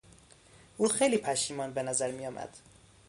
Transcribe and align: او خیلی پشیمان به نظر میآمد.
او 0.77 0.87
خیلی 0.87 1.17
پشیمان 1.17 1.73
به 1.73 1.83
نظر 1.83 2.11
میآمد. 2.11 2.57